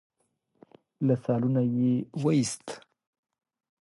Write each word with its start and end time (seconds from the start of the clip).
له 1.07 1.15
سالونه 1.23 1.61
يې 1.75 1.93
وايست. 2.21 2.65